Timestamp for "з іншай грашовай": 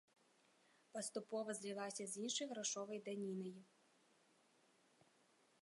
2.13-3.03